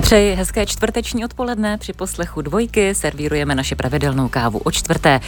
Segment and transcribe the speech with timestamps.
[0.00, 1.78] Přeji hezké čtvrteční odpoledne.
[1.78, 5.20] Při poslechu dvojky servírujeme naše pravidelnou kávu o čtvrté.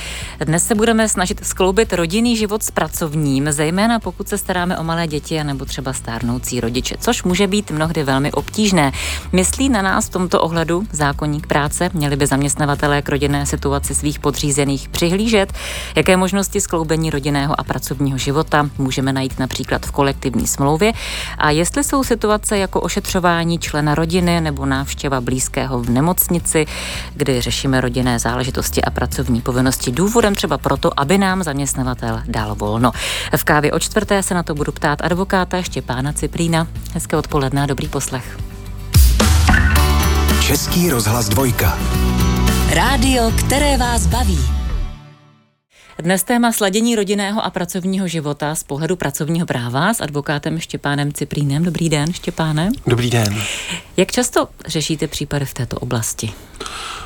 [0.44, 5.06] Dnes se budeme snažit skloubit rodinný život s pracovním, zejména pokud se staráme o malé
[5.06, 8.92] děti nebo třeba stárnoucí rodiče, což může být mnohdy velmi obtížné.
[9.32, 11.90] Myslí na nás v tomto ohledu zákonník práce?
[11.92, 15.52] Měli by zaměstnavatelé k rodinné situaci svých podřízených přihlížet?
[15.96, 20.92] Jaké možnosti skloubení rodinného a pracovního života můžeme najít například v kolektivní smlouvě?
[21.38, 26.66] A jestli jsou situace jako ošetřování člena rodiny nebo návštěva blízkého v nemocnici,
[27.14, 32.92] kdy řešíme rodinné záležitosti a pracovní povinnosti důvodem třeba proto, aby nám zaměstnavatel dal volno.
[33.36, 36.66] V kávě o čtvrté se na to budu ptát advokáta Štěpána Ciprína.
[36.92, 38.38] Hezké odpoledne a dobrý poslech.
[40.40, 41.78] Český rozhlas dvojka.
[42.74, 44.63] Rádio, které vás baví.
[45.98, 51.62] Dnes téma sladění rodinného a pracovního života z pohledu pracovního práva s advokátem Štěpánem Ciprínem.
[51.62, 52.70] Dobrý den, Štěpáne.
[52.86, 53.42] Dobrý den.
[53.96, 56.32] Jak často řešíte případy v této oblasti?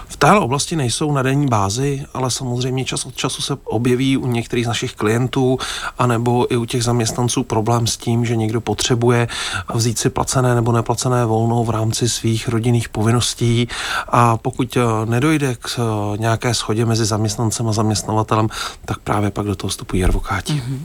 [0.08, 4.26] V téhle oblasti nejsou na denní bázi, ale samozřejmě čas od času se objeví u
[4.26, 5.58] některých z našich klientů,
[5.98, 9.28] anebo i u těch zaměstnanců problém s tím, že někdo potřebuje
[9.74, 13.68] vzít si placené nebo neplacené volno v rámci svých rodinných povinností
[14.08, 18.48] a pokud eh, nedojde k eh, nějaké schodě mezi zaměstnancem a zaměstnavatelem,
[18.84, 20.52] tak právě pak do toho vstupují advokáti.
[20.52, 20.78] Mm-hmm.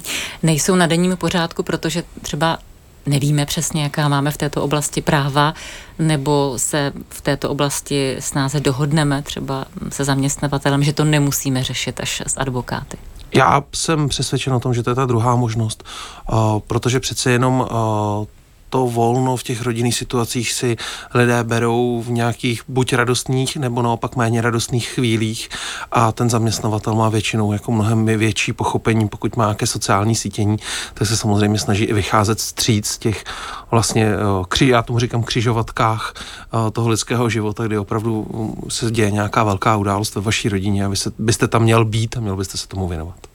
[0.43, 2.57] Nejsou na denním pořádku, protože třeba
[3.05, 5.53] nevíme přesně, jaká máme v této oblasti práva,
[5.99, 12.21] nebo se v této oblasti snáze dohodneme třeba se zaměstnavatelem, že to nemusíme řešit až
[12.27, 12.97] s advokáty?
[13.35, 15.83] Já jsem přesvědčen o tom, že to je ta druhá možnost,
[16.31, 18.25] uh, protože přece jenom uh,
[18.73, 20.77] to volno v těch rodinných situacích si
[21.13, 25.49] lidé berou v nějakých buď radostných nebo naopak méně radostných chvílích
[25.91, 30.57] a ten zaměstnavatel má většinou jako mnohem větší pochopení, pokud má nějaké sociální sítění,
[30.93, 33.23] tak se samozřejmě snaží i vycházet stříc z těch
[33.71, 38.91] vlastně, eh, kři, já tomu říkám křižovatkách eh, toho lidského života, kdy opravdu mm, se
[38.91, 42.19] děje nějaká velká událost ve vaší rodině a vy se, byste tam měl být a
[42.19, 43.32] měl byste se tomu věnovat.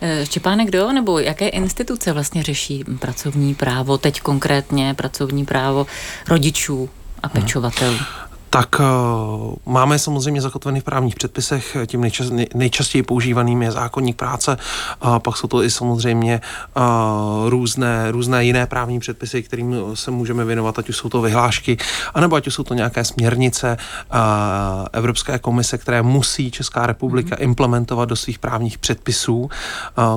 [0.00, 5.86] Eh, Štěpáne, kdo nebo jaké instituce vlastně řeší pracovní právo, teď konkrétně pracovní právo
[6.28, 6.90] rodičů
[7.22, 7.98] a pečovatelů?
[8.50, 14.56] Tak uh, máme samozřejmě zakotvený v právních předpisech, tím nejčas, nejčastěji používaným je zákonník práce,
[15.00, 16.40] a pak jsou to i samozřejmě
[16.76, 16.82] uh,
[17.48, 21.78] různé, různé jiné právní předpisy, kterým se můžeme věnovat, ať už jsou to vyhlášky,
[22.14, 23.76] anebo ať už jsou to nějaké směrnice
[24.92, 27.42] Evropské komise, které musí Česká republika mm.
[27.42, 29.38] implementovat do svých právních předpisů.
[29.38, 29.48] Uh,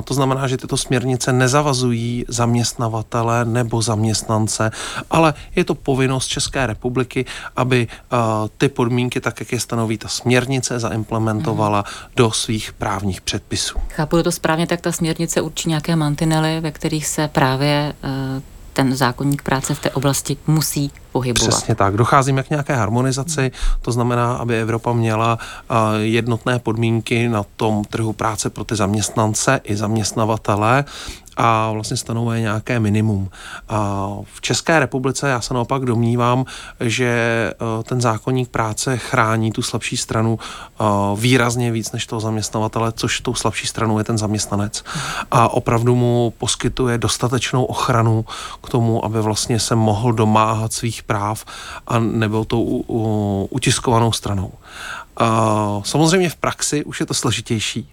[0.04, 4.70] to znamená, že tyto směrnice nezavazují zaměstnavatele nebo zaměstnance,
[5.10, 7.24] ale je to povinnost České republiky,
[7.56, 8.21] aby uh,
[8.58, 12.10] ty podmínky, tak jak je stanoví ta směrnice, zaimplementovala mm.
[12.16, 13.78] do svých právních předpisů.
[13.88, 18.96] Chápu to správně, tak ta směrnice určí nějaké mantinely, ve kterých se právě uh, ten
[18.96, 21.48] zákonník práce v té oblasti musí pohybovat.
[21.48, 21.96] Přesně tak.
[21.96, 23.50] Docházíme k nějaké harmonizaci,
[23.82, 25.38] to znamená, aby Evropa měla
[26.00, 30.84] jednotné podmínky na tom trhu práce pro ty zaměstnance i zaměstnavatele
[31.36, 33.30] a vlastně stanovuje nějaké minimum.
[33.68, 36.44] A v České republice já se naopak domnívám,
[36.80, 40.84] že e, ten zákonník práce chrání tu slabší stranu e,
[41.16, 44.84] výrazně víc než toho zaměstnavatele, což tou slabší stranou je ten zaměstnanec.
[45.30, 48.24] A opravdu mu poskytuje dostatečnou ochranu
[48.64, 51.44] k tomu, aby vlastně se mohl domáhat svých práv
[51.86, 52.64] a nebyl tou
[53.50, 54.52] utiskovanou stranou.
[55.82, 57.88] Samozřejmě v praxi už je to složitější,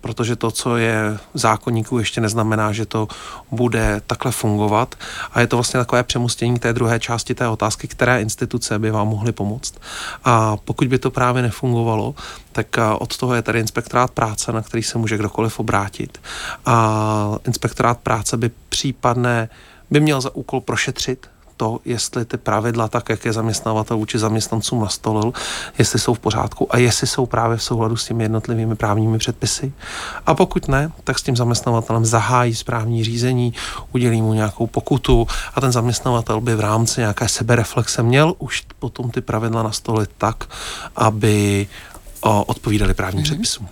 [0.00, 3.08] protože to, co je v zákonníku, ještě neznamená, že to
[3.50, 4.94] bude takhle fungovat.
[5.32, 9.08] A je to vlastně takové přemostění té druhé části té otázky, které instituce by vám
[9.08, 9.74] mohly pomoct.
[10.24, 12.14] A pokud by to právě nefungovalo,
[12.52, 12.66] tak
[12.98, 16.20] od toho je tady inspektorát práce, na který se může kdokoliv obrátit.
[16.66, 19.48] A inspektorát práce by případné
[19.90, 21.26] by měl za úkol prošetřit
[21.58, 25.32] to, jestli ty pravidla, tak jak je zaměstnavatel vůči zaměstnancům nastolil,
[25.78, 29.72] jestli jsou v pořádku a jestli jsou právě v souladu s těmi jednotlivými právními předpisy.
[30.26, 33.54] A pokud ne, tak s tím zaměstnavatelem zahájí správní řízení,
[33.92, 39.10] udělí mu nějakou pokutu a ten zaměstnavatel by v rámci nějaké sebereflexe měl už potom
[39.10, 40.44] ty pravidla nastolit tak,
[40.96, 41.66] aby
[42.46, 43.28] odpovídali právním mm-hmm.
[43.28, 43.68] předpisům.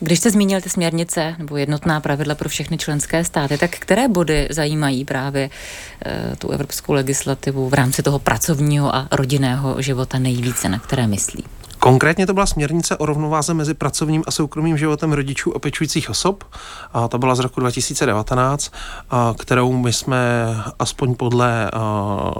[0.00, 4.48] Když jste zmínil ty směrnice nebo jednotná pravidla pro všechny členské státy, tak které body
[4.50, 5.50] zajímají právě
[6.06, 11.44] e, tu evropskou legislativu v rámci toho pracovního a rodinného života nejvíce, na které myslí?
[11.78, 16.44] Konkrétně to byla směrnice o rovnováze mezi pracovním a soukromým životem rodičů a pečujících osob.
[16.92, 18.72] A ta byla z roku 2019,
[19.10, 20.18] a kterou my jsme
[20.78, 22.32] aspoň podle a,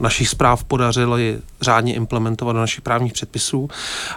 [0.00, 3.68] našich zpráv podařili řádně implementovat do našich právních předpisů.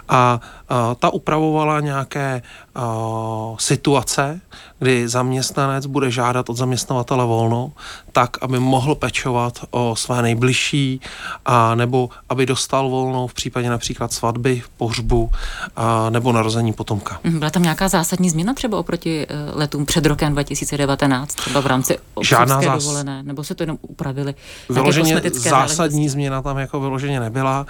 [0.08, 2.42] A, a ta upravovala nějaké
[2.74, 4.40] a, situace,
[4.78, 7.72] kdy zaměstnanec bude žádat od zaměstnavatele volno,
[8.12, 11.00] tak, aby mohl pečovat o své nejbližší,
[11.46, 15.30] a nebo aby dostal volno v případě například svatby, pohřbu
[15.76, 17.20] a, nebo narození potomka.
[17.24, 21.66] Mhm, byla tam nějaká zásadní změna třeba oproti eh, letům před rokem 2019, třeba v
[21.66, 22.84] rámci Žádná zás...
[22.84, 24.34] dovolené, nebo se to jenom upravili?
[24.68, 27.66] Vyloženě zásadní změna tam jako vyloženě nebyla.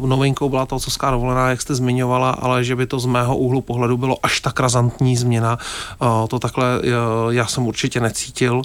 [0.00, 3.36] Uh, novinkou byla ta otcovská dovolená, jak jste zmiňovala, ale že by to z mého
[3.36, 5.58] úhlu pohledu bylo až tak razantní změna,
[5.98, 6.84] uh, to takhle uh,
[7.32, 8.62] já jsem určitě necítil,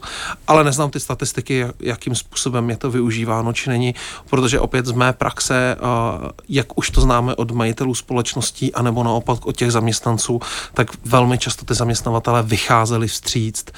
[0.48, 3.96] ale neznám ty statistiky, jakým způsobem je to využíváno, či není,
[4.30, 9.46] protože opět z mé praxe, uh, jak už to známe od majitelů společností, anebo naopak
[9.46, 10.40] od těch zaměstnanců,
[10.74, 13.72] tak velmi často ty zaměstnavatele vycházeli vstříct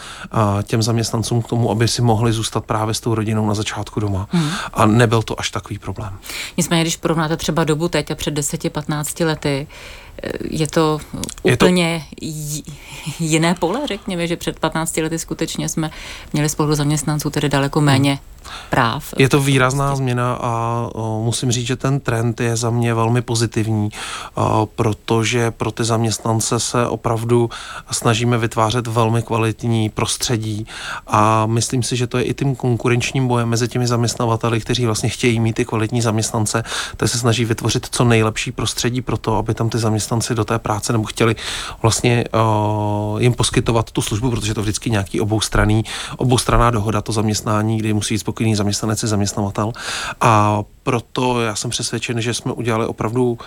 [0.64, 4.28] těm zaměstnancům k tomu, aby si mohli zůstat právě s tou rodinou na začátku doma.
[4.32, 4.50] Hmm.
[4.74, 6.18] A nebyl to až takový problém.
[6.58, 9.68] Nicméně, když porovnáte třeba dobu teď a před 10-15 lety,
[10.50, 11.00] je to
[11.54, 12.72] úplně je to...
[13.20, 15.92] jiné pole, řekněme, že před 15 lety skutečně jsme
[16.34, 18.20] měli spolu zaměstnanců tedy daleko méně
[18.70, 19.14] práv.
[19.18, 20.88] Je to výrazná změna a
[21.24, 23.90] musím říct, že ten trend je za mě velmi pozitivní,
[24.76, 27.50] protože pro ty zaměstnance se opravdu
[27.92, 30.68] snažíme vytvářet velmi kvalitní prostředí
[31.08, 35.10] a myslím si, že to je i tím konkurenčním bojem mezi těmi zaměstnavateli, kteří vlastně
[35.10, 36.64] chtějí mít ty kvalitní zaměstnance,
[36.98, 40.60] tak se snaží vytvořit co nejlepší prostředí pro to, aby tam ty zaměstnanci do té
[40.60, 41.36] práce nebo chtěli
[41.82, 42.24] vlastně
[43.20, 45.86] jim poskytovat tu službu, protože to vždycky nějaký oboustranný,
[46.18, 49.74] oboustranná dohoda, to zaměstnání, kdy musí jít spokojený zaměstnanec i zaměstnavatel.
[50.22, 53.38] A proto já jsem přesvědčen, že jsme udělali opravdu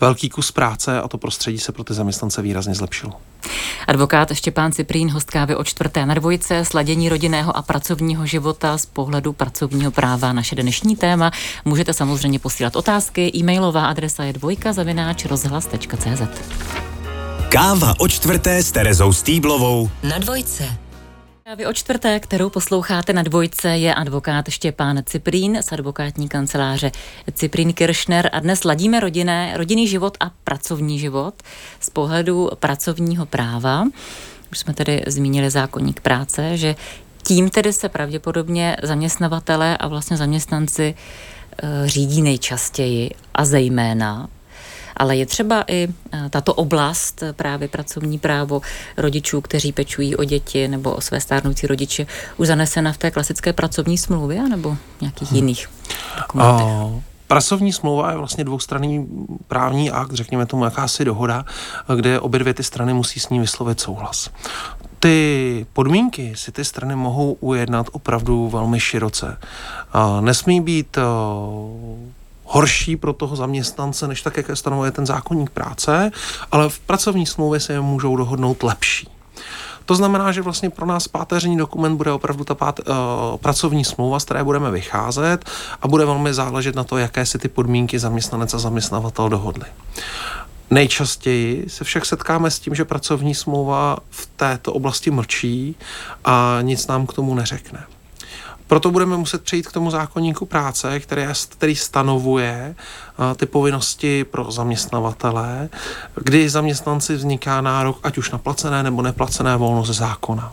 [0.00, 3.12] velký kus práce a to prostředí se pro ty zaměstnance výrazně zlepšilo.
[3.86, 8.86] Advokát Štěpán Ciprín, host kávy o čtvrté na dvojice, sladění rodinného a pracovního života z
[8.86, 10.32] pohledu pracovního práva.
[10.32, 11.30] Naše dnešní téma.
[11.64, 13.32] Můžete samozřejmě posílat otázky.
[13.34, 16.22] E-mailová adresa je dvojka zavináč rozhlas.cz.
[17.48, 20.85] Káva o čtvrté s Terezou Stýblovou na dvojce.
[21.46, 26.92] Právě o čtvrté, kterou posloucháte na dvojce, je advokát Štěpán Ciprín z advokátní kanceláře
[27.32, 31.34] Ciprín Kiršner a dnes ladíme rodinné, rodinný život a pracovní život
[31.80, 33.84] z pohledu pracovního práva.
[34.52, 36.74] Už jsme tedy zmínili zákonník práce, že
[37.22, 40.94] tím tedy se pravděpodobně zaměstnavatele a vlastně zaměstnanci
[41.62, 44.28] e, řídí nejčastěji a zejména
[44.96, 48.60] ale je třeba i eh, tato oblast, eh, právě pracovní právo
[48.96, 52.06] rodičů, kteří pečují o děti nebo o své stárnoucí rodiče,
[52.36, 55.36] už zanesena v té klasické pracovní smlouvě nebo nějakých hmm.
[55.36, 55.68] jiných
[56.18, 56.66] dokumentech?
[56.66, 57.00] Uh.
[57.28, 59.06] Pracovní smlouva je vlastně dvoustranný
[59.48, 61.44] právní akt, řekněme tomu jakási dohoda,
[61.96, 64.30] kde obě dvě ty strany musí s ní vyslovit souhlas.
[64.98, 69.38] Ty podmínky si ty strany mohou ujednat opravdu velmi široce.
[70.20, 70.98] Nesmí být
[72.46, 76.10] horší pro toho zaměstnance, než tak, jak stanovuje ten zákonník práce,
[76.52, 79.08] ale v pracovní smlouvě se můžou dohodnout lepší.
[79.86, 82.94] To znamená, že vlastně pro nás páteřní dokument bude opravdu ta pát, uh,
[83.36, 85.50] pracovní smlouva, z které budeme vycházet
[85.82, 89.64] a bude velmi záležet na to, jaké si ty podmínky zaměstnanec a zaměstnavatel dohodli.
[90.70, 95.76] Nejčastěji se však setkáme s tím, že pracovní smlouva v této oblasti mlčí
[96.24, 97.84] a nic nám k tomu neřekne.
[98.68, 102.74] Proto budeme muset přejít k tomu zákonníku práce, který, který stanovuje
[103.18, 105.68] uh, ty povinnosti pro zaměstnavatele,
[106.14, 110.52] kdy zaměstnanci vzniká nárok ať už na placené nebo neplacené volno ze zákona.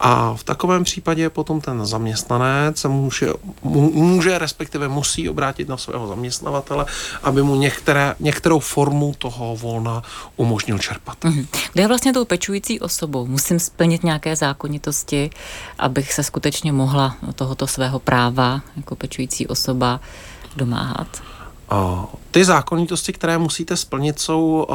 [0.00, 3.28] A v takovém případě potom ten zaměstnanec se může,
[3.62, 6.86] může, respektive musí obrátit na svého zaměstnavatele,
[7.22, 10.02] aby mu některé, některou formu toho volna
[10.36, 11.18] umožnil čerpat.
[11.20, 11.46] Mm-hmm.
[11.72, 13.26] Kde je vlastně tou pečující osobou?
[13.26, 15.30] Musím splnit nějaké zákonitosti,
[15.78, 20.00] abych se skutečně mohla tohoto svého práva jako pečující osoba
[20.56, 21.08] domáhat?
[22.30, 24.66] Ty zákonitosti, které musíte splnit, jsou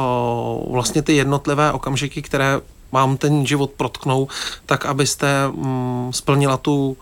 [0.70, 2.60] vlastně ty jednotlivé okamžiky, které
[2.94, 4.28] vám ten život protknou,
[4.66, 6.96] tak abyste mm, splnila tu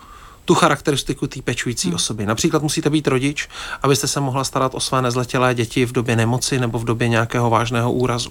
[0.45, 1.95] tu charakteristiku té pečující hmm.
[1.95, 2.25] osoby.
[2.25, 3.49] Například musíte být rodič,
[3.83, 7.49] abyste se mohla starat o své nezletělé děti v době nemoci nebo v době nějakého
[7.49, 8.29] vážného úrazu.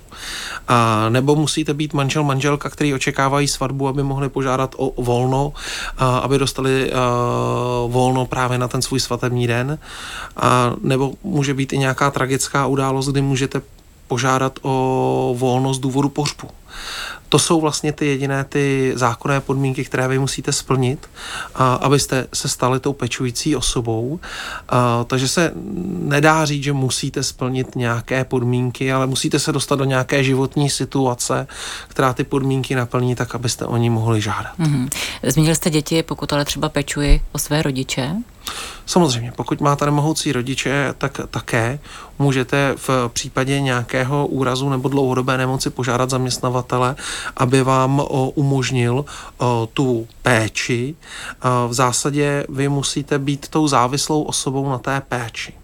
[0.68, 5.52] A, nebo musíte být manžel, manželka, který očekávají svatbu, aby mohli požádat o volno,
[5.98, 6.98] a, aby dostali a,
[7.86, 9.78] volno právě na ten svůj svatební den.
[10.36, 13.62] A, nebo může být i nějaká tragická událost, kdy můžete
[14.08, 16.48] požádat o volno z důvodu pohřbu
[17.32, 21.10] To jsou vlastně ty jediné ty zákonné podmínky, které vy musíte splnit,
[21.54, 24.20] a, abyste se stali tou pečující osobou.
[24.68, 25.52] A, takže se
[25.98, 31.46] nedá říct, že musíte splnit nějaké podmínky, ale musíte se dostat do nějaké životní situace,
[31.88, 34.58] která ty podmínky naplní tak, abyste o ní mohli žádat.
[34.58, 34.88] Mm-hmm.
[35.22, 38.16] Zmínil jste děti, pokud ale třeba pečuji o své rodiče?
[38.86, 41.78] Samozřejmě, pokud máte nemohoucí rodiče, tak také
[42.18, 46.96] můžete v případě nějakého úrazu nebo dlouhodobé nemoci požádat zaměstnavatele,
[47.36, 48.02] aby vám
[48.34, 49.04] umožnil
[49.74, 50.94] tu péči.
[51.68, 55.54] V zásadě vy musíte být tou závislou osobou na té péči.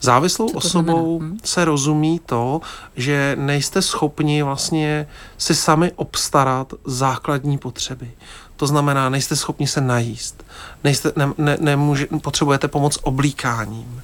[0.00, 1.38] Závislou osobou hm?
[1.44, 2.60] se rozumí to,
[2.96, 5.06] že nejste schopni vlastně
[5.38, 8.10] si sami obstarat základní potřeby.
[8.58, 10.44] To znamená, nejste schopni se najíst,
[10.84, 14.02] nejste, ne, ne, nemůže, potřebujete pomoc oblíkáním,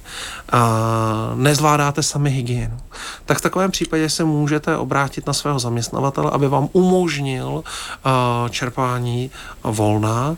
[0.53, 0.59] uh,
[1.39, 2.77] nezvládáte sami hygienu.
[3.25, 7.63] Tak v takovém případě se můžete obrátit na svého zaměstnavatele, aby vám umožnil uh,
[8.49, 9.31] čerpání
[9.63, 10.35] volna, uh,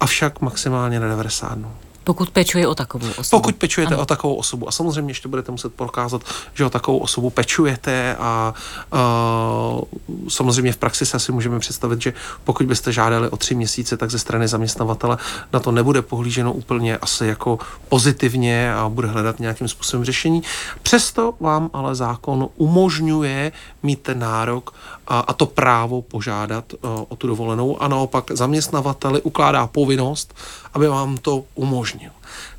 [0.00, 1.72] avšak maximálně na 90 dnů.
[2.04, 3.40] Pokud pečuje o takovou osobu.
[3.42, 4.02] Pokud pečujete ano.
[4.02, 4.68] o takovou osobu.
[4.68, 6.22] A samozřejmě ještě budete muset prokázat,
[6.54, 8.54] že o takovou osobu pečujete a
[8.92, 12.12] uh, samozřejmě v praxi se asi můžeme představit, že
[12.44, 15.18] pokud byste žádali o tři měsíce, tak ze strany zaměstnavatele
[15.52, 20.42] na to nebude pohlíženo úplně asi jako pozitivně a bude hledat nějakým způsobem řešení.
[20.82, 23.52] Přesto vám ale zákon umožňuje
[23.82, 24.74] mít ten nárok
[25.06, 30.34] a, a to právo požádat uh, o tu dovolenou a naopak zaměstnavateli ukládá povinnost,
[30.74, 31.89] aby vám to umožnil.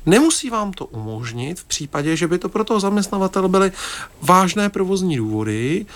[0.06, 3.72] Nemusí vám to umožnit v případě, že by to pro toho zaměstnavatele byly
[4.22, 5.86] vážné provozní důvody,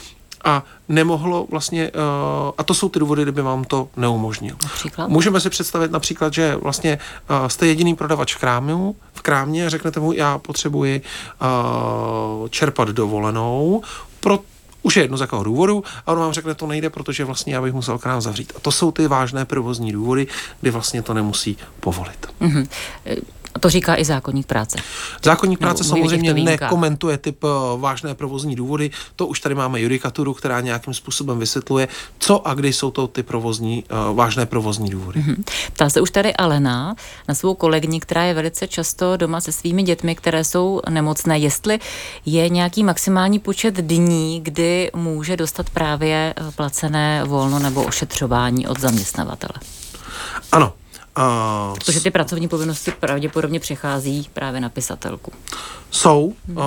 [0.47, 4.57] a nemohlo vlastně, uh, a to jsou ty důvody, kdyby vám to neumožnil.
[4.63, 5.09] Například?
[5.09, 6.99] Můžeme si představit například, že vlastně
[7.31, 11.03] uh, jste jediný prodavač v krámu, v krámě a řeknete mu, já potřebuji
[11.41, 13.83] uh, čerpat dovolenou,
[14.21, 14.39] pro
[14.87, 17.63] už je jedno z jakého důvodu a on vám řekne, to nejde, protože vlastně já
[17.63, 18.53] bych musel krám zavřít.
[18.57, 20.27] A to jsou ty vážné provozní důvody,
[20.61, 22.27] kdy vlastně to nemusí povolit.
[22.41, 22.69] Mm-hmm.
[23.61, 24.79] To říká i zákonník práce.
[25.23, 28.91] Zákonník práce no, samozřejmě nekomentuje typ uh, vážné provozní důvody.
[29.17, 33.23] To už tady máme judikaturu, která nějakým způsobem vysvětluje, co a kdy jsou to ty
[33.23, 35.21] provozní, uh, vážné provozní důvody.
[35.21, 35.45] Mm-hmm.
[35.73, 36.95] Ptá se už tady Alena
[37.29, 41.79] na svou kolegyni, která je velice často doma se svými dětmi, které jsou nemocné, jestli
[42.27, 48.81] je nějaký maximální počet dní, kdy může dostat právě eh, placené volno nebo ošetřování od
[48.81, 49.55] zaměstnavatele.
[50.53, 50.73] Ano,
[51.19, 55.33] Uh, Protože ty pracovní povinnosti pravděpodobně přechází právě na pisatelku.
[55.91, 56.57] Jsou, hmm.
[56.57, 56.63] uh,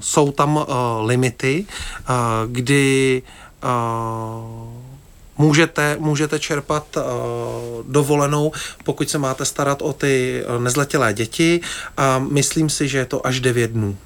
[0.00, 0.64] jsou tam uh,
[1.04, 1.66] limity,
[2.00, 2.14] uh,
[2.52, 3.22] kdy
[3.64, 3.70] uh,
[5.38, 7.02] můžete, můžete čerpat uh,
[7.86, 8.52] dovolenou,
[8.84, 11.60] pokud se máte starat o ty nezletělé děti
[11.96, 13.96] a myslím si, že je to až 9 dnů.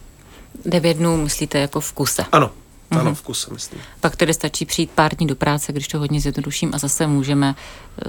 [0.64, 2.25] 9 dnů myslíte jako v kuse?
[2.33, 2.50] Ano,
[2.90, 3.14] ano, mhm.
[3.14, 3.80] v kuse, myslím.
[4.00, 7.54] Pak tedy stačí přijít pár dní do práce, když to hodně zjednoduším a zase můžeme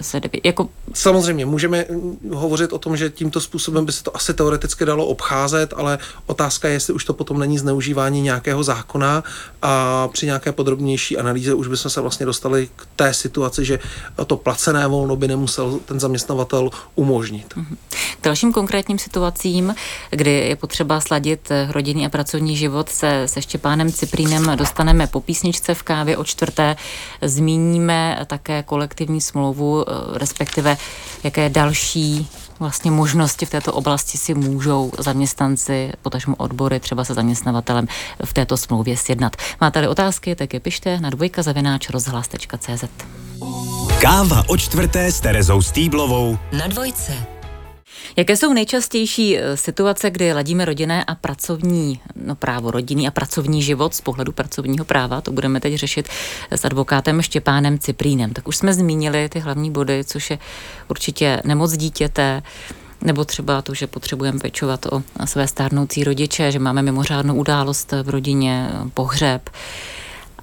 [0.02, 0.70] se jako...
[0.94, 1.86] Samozřejmě, můžeme
[2.34, 6.68] hovořit o tom, že tímto způsobem by se to asi teoreticky dalo obcházet, ale otázka
[6.68, 9.24] je, jestli už to potom není zneužívání nějakého zákona
[9.62, 13.80] a při nějaké podrobnější analýze už bychom se vlastně dostali k té situaci, že
[14.28, 17.54] to placené volno by nemusel ten zaměstnavatel umožnit.
[17.56, 17.78] Mhm.
[18.22, 19.76] K dalším konkrétním situacím,
[20.10, 25.74] kdy je potřeba sladit rodinný a pracovní život se, se Štěpánem Ciprínem dostaneme po písničce
[25.74, 26.76] v kávě o čtvrté.
[27.22, 30.78] Zmíníme také kolektivní smlouvu, eh, respektive
[31.24, 32.28] jaké další
[32.60, 37.88] vlastně možnosti v této oblasti si můžou zaměstnanci, potažmo odbory, třeba se zaměstnavatelem
[38.26, 39.36] v této smlouvě sjednat.
[39.62, 42.84] Máte-li otázky, tak je pište na dvojka zavináč rozhlas.cz.
[44.02, 47.35] Káva o čtvrté s Terezou Stýblovou na dvojce.
[48.16, 53.62] Jaké jsou nejčastější eh, situace, kdy ladíme rodinné a pracovní, no právo rodinný a pracovní
[53.62, 55.22] život z pohledu pracovního práva?
[55.22, 56.10] To budeme teď řešit
[56.52, 58.34] s advokátem Štěpánem Ciprínem.
[58.34, 60.40] Tak už jsme zmínili ty hlavní body, což je
[60.88, 62.44] určitě nemoc dítěte,
[63.02, 68.10] nebo třeba to, že potřebujeme pečovat o své stárnoucí rodiče, že máme mimořádnou událost v
[68.10, 69.50] rodině, pohřeb.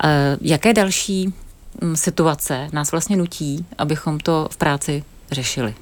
[0.05, 1.35] Eh, jaké další
[1.83, 5.75] hm, situace nás vlastně nutí, abychom to v práci řešili?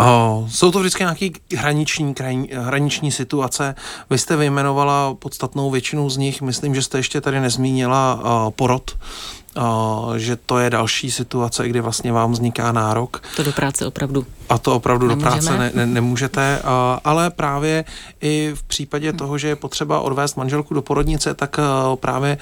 [0.00, 2.14] Uh, jsou to vždycky nějaké hraniční,
[2.52, 3.74] hraniční situace.
[4.10, 6.42] Vy jste vyjmenovala podstatnou většinu z nich.
[6.42, 8.96] Myslím, že jste ještě tady nezmínila uh, porod
[10.16, 13.22] že to je další situace, kdy vlastně vám vzniká nárok.
[13.36, 14.26] To do práce opravdu.
[14.48, 15.30] A to opravdu Nemůžeme.
[15.30, 16.62] do práce ne, ne, nemůžete,
[17.04, 17.84] ale právě
[18.20, 21.56] i v případě toho, že je potřeba odvést manželku do porodnice, tak
[21.94, 22.38] právě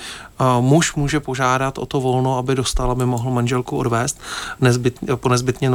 [0.60, 4.20] muž může požádat o to volno, aby dostal, aby mohl manželku odvést
[4.60, 5.70] nezbyt, po nezbytně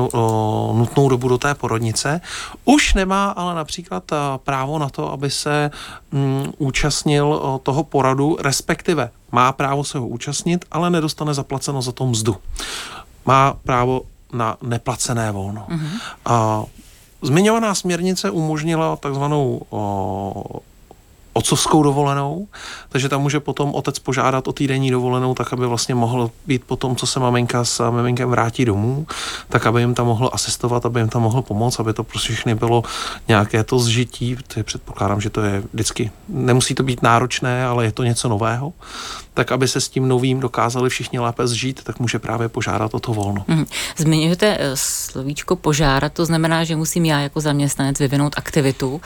[0.74, 2.22] nutnou dobu do té porodnice.
[2.66, 4.04] Už nemá ale například
[4.38, 5.72] právo na to, aby se
[6.12, 12.06] mm, účastnil toho poradu, respektive má právo se ho účastnit, ale nedostane zaplaceno za to
[12.06, 12.36] mzdu.
[13.26, 14.02] Má právo
[14.34, 15.66] na neplacené volno.
[15.70, 16.00] Mm-hmm.
[16.26, 16.64] A
[17.22, 20.60] zmiňovaná směrnice umožnila takzvanou o,
[21.34, 22.48] otcovskou dovolenou,
[22.90, 26.96] takže tam může potom otec požádat o týdenní dovolenou, tak aby vlastně mohl být potom,
[26.96, 29.08] co se maminka s miminkem vrátí domů,
[29.50, 32.56] tak aby jim tam mohl asistovat, aby jim tam mohl pomoct, aby to pro všechny
[32.56, 32.84] bylo
[33.28, 37.86] nějaké to zžití, to je předpokládám, že to je vždycky, nemusí to být náročné, ale
[37.86, 38.74] je to něco nového,
[39.34, 43.00] tak aby se s tím novým dokázali všichni lépe zžít, tak může právě požádat o
[43.00, 43.46] to volno.
[43.48, 43.66] Hmm.
[43.98, 49.02] Zmiňujete eh, slovíčko požádat, to znamená, že musím já jako zaměstnanec vyvinout aktivitu,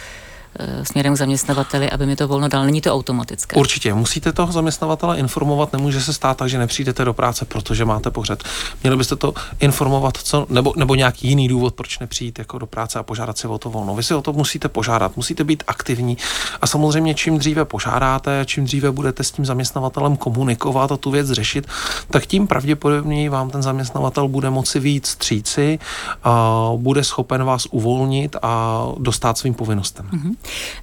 [0.83, 2.65] směrem k zaměstnavateli, aby mi to volno dal.
[2.65, 3.55] Není to automatické.
[3.55, 3.93] Určitě.
[3.93, 5.73] Musíte toho zaměstnavatele informovat.
[5.73, 8.43] Nemůže se stát tak, že nepřijdete do práce, protože máte pohřeb.
[8.83, 12.99] Měli byste to informovat, co, nebo, nebo nějaký jiný důvod, proč nepřijít jako do práce
[12.99, 13.95] a požádat si o to volno.
[13.95, 16.17] Vy si o to musíte požádat, musíte být aktivní.
[16.61, 21.31] A samozřejmě, čím dříve požádáte, čím dříve budete s tím zaměstnavatelem komunikovat a tu věc
[21.31, 21.67] řešit,
[22.09, 25.79] tak tím pravděpodobněji vám ten zaměstnavatel bude moci víc stříci,
[26.23, 30.05] a bude schopen vás uvolnit a dostat svým povinnostem.
[30.13, 30.35] Mm-hmm.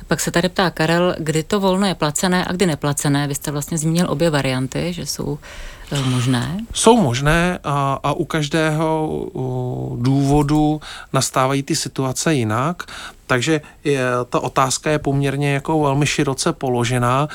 [0.07, 3.26] Pak se tady ptá Karel, kdy to volno je placené a kdy neplacené.
[3.26, 5.38] Vy jste vlastně zmínil obě varianty, že jsou
[5.93, 6.59] eh, možné?
[6.75, 9.26] Jsou možné a, a u každého
[9.97, 10.81] důvodu
[11.12, 12.83] nastávají ty situace jinak.
[13.30, 17.28] Takže je, ta otázka je poměrně jako velmi široce položená.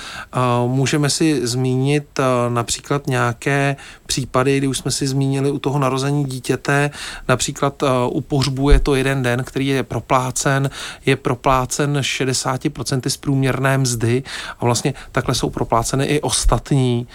[0.68, 3.76] Můžeme si zmínit například nějaké
[4.06, 6.92] případy, kdy už jsme si zmínili u toho narození dítěte,
[7.28, 10.70] například u pohřbu je to jeden den, který je proplácen,
[11.06, 14.24] je proplácen 60% z průměrné mzdy
[14.60, 17.08] a vlastně takhle jsou propláceny i ostatní,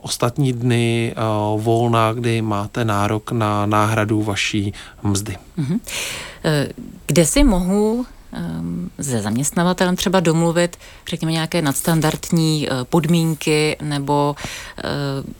[0.00, 1.14] ostatní dny
[1.56, 4.72] volna, kdy máte nárok na náhradu vaší
[5.02, 5.36] mzdy.
[5.58, 5.80] Mm-hmm.
[7.06, 10.76] Kde si mohu ehm, se zaměstnavatelem třeba domluvit,
[11.08, 14.82] řekněme, nějaké nadstandardní eh, podmínky nebo eh,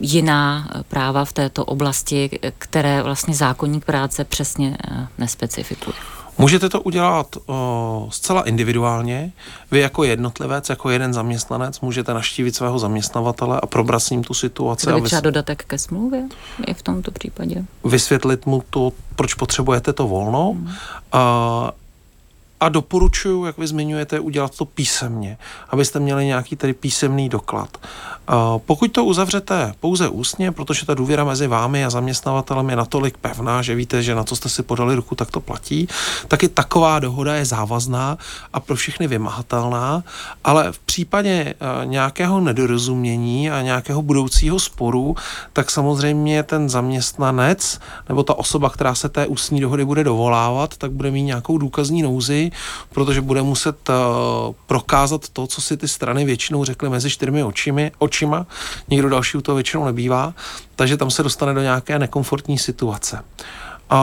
[0.01, 6.16] jiná práva v této oblasti, které vlastně zákonník práce přesně eh, nespecifikuje?
[6.39, 7.55] Můžete to udělat uh,
[8.11, 9.33] zcela individuálně.
[9.71, 14.35] Vy jako jednotlivec, jako jeden zaměstnanec můžete naštívit svého zaměstnavatele a probrat s ním tu
[14.35, 14.87] situaci.
[14.87, 16.29] Kde třeba dodatek ke smlouvě
[16.67, 17.65] i v tomto případě?
[17.85, 20.53] Vysvětlit mu to, proč potřebujete to volno.
[20.53, 20.67] Hmm.
[20.67, 21.71] Uh,
[22.61, 25.39] a doporučuji, jak vy zmiňujete, udělat to písemně,
[25.71, 27.79] abyste měli nějaký tedy písemný doklad.
[28.67, 33.63] Pokud to uzavřete pouze ústně, protože ta důvěra mezi vámi a zaměstnavatelem je natolik pevná,
[33.63, 35.89] že víte, že na co jste si podali ruku, tak to platí,
[36.29, 38.19] tak i taková dohoda je závazná
[38.53, 40.03] a pro všechny vymahatelná,
[40.45, 45.17] ale v případě eh, nějakého nedorozumění a nějakého budoucího sporu,
[45.53, 50.91] tak samozřejmě ten zaměstnanec nebo ta osoba, která se té ústní dohody bude dovolávat, tak
[50.91, 52.46] bude mít nějakou důkazní nouzi,
[52.93, 53.93] protože bude muset eh,
[54.67, 58.47] prokázat to, co si ty strany většinou řekly mezi čtyřmi očimi, oči očima,
[58.89, 60.35] nikdo další u toho většinou nebývá,
[60.77, 63.21] takže tam se dostane do nějaké nekomfortní situace.
[63.91, 63.99] A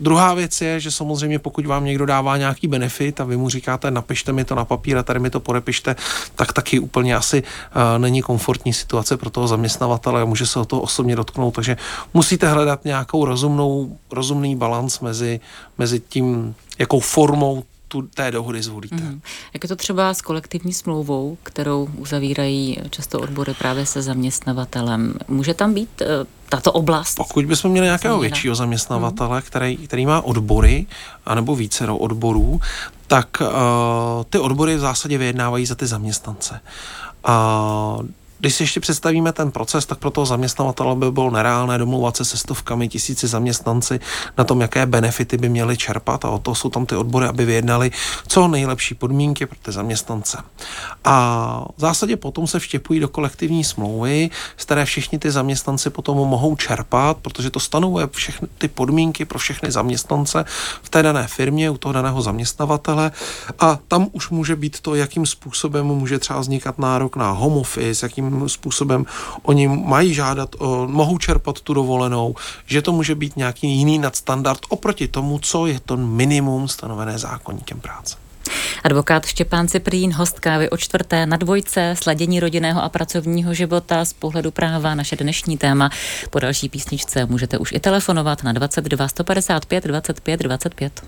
[0.00, 3.90] druhá věc je, že samozřejmě pokud vám někdo dává nějaký benefit a vy mu říkáte,
[3.90, 5.96] napište mi to na papír a tady mi to podepište,
[6.34, 10.64] tak taky úplně asi uh, není komfortní situace pro toho zaměstnavatele a může se o
[10.64, 11.76] toho osobně dotknout, takže
[12.14, 15.40] musíte hledat nějakou rozumnou, rozumný balans mezi,
[15.78, 18.94] mezi tím, jakou formou tu, té dohody zvolíte.
[18.94, 19.20] Mm.
[19.54, 25.14] Jak je to třeba s kolektivní smlouvou, kterou uzavírají často odbory právě se zaměstnavatelem?
[25.28, 26.06] Může tam být uh,
[26.48, 27.14] tato oblast?
[27.14, 28.30] Pokud bychom měli nějakého změna.
[28.30, 29.42] většího zaměstnavatele, mm.
[29.42, 30.86] který, který má odbory,
[31.26, 32.60] anebo více odborů,
[33.06, 33.46] tak uh,
[34.30, 36.60] ty odbory v zásadě vyjednávají za ty zaměstnance.
[37.28, 38.06] Uh,
[38.44, 42.24] když si ještě představíme ten proces, tak pro toho zaměstnavatele by bylo nereálné domluvat se
[42.24, 44.00] se stovkami tisíci zaměstnanci
[44.38, 47.44] na tom, jaké benefity by měli čerpat a o to jsou tam ty odbory, aby
[47.44, 47.90] vyjednali
[48.28, 50.38] co nejlepší podmínky pro ty zaměstnance.
[51.04, 56.16] A v zásadě potom se vštěpují do kolektivní smlouvy, z které všichni ty zaměstnanci potom
[56.16, 60.44] mohou čerpat, protože to stanovuje všechny ty podmínky pro všechny zaměstnance
[60.82, 63.12] v té dané firmě, u toho daného zaměstnavatele
[63.58, 68.06] a tam už může být to, jakým způsobem může třeba vznikat nárok na home office,
[68.06, 69.06] jakým způsobem
[69.42, 72.34] oni mají žádat, o, mohou čerpat tu dovolenou,
[72.66, 77.80] že to může být nějaký jiný nadstandard oproti tomu, co je to minimum stanovené zákonníkem
[77.80, 78.16] práce.
[78.84, 84.12] Advokát Štěpán Ciprín, host kávy o čtvrté na dvojce, sladění rodinného a pracovního života z
[84.12, 85.90] pohledu práva, naše dnešní téma.
[86.30, 91.04] Po další písničce můžete už i telefonovat na 22 155 25 25.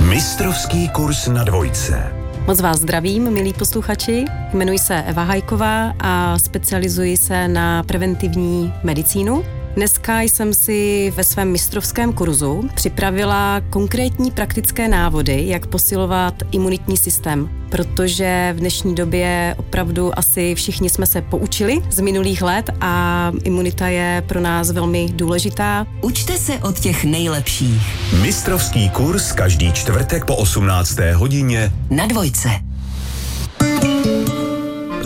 [0.00, 2.25] Mistrovský kurz na dvojce.
[2.46, 4.24] Moc vás zdravím, milí posluchači.
[4.52, 9.55] Jmenuji se Eva Hajková a specializuji se na preventivní medicínu.
[9.76, 17.48] Dneska jsem si ve svém mistrovském kurzu připravila konkrétní praktické návody, jak posilovat imunitní systém,
[17.70, 23.88] protože v dnešní době opravdu asi všichni jsme se poučili z minulých let a imunita
[23.88, 25.86] je pro nás velmi důležitá.
[26.02, 27.82] Učte se od těch nejlepších.
[28.22, 30.98] Mistrovský kurz každý čtvrtek po 18.
[31.14, 32.65] hodině Na dvojce.